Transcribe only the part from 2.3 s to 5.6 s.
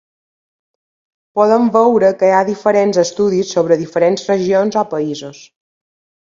ha diferents estudis sobre diferents regions o països.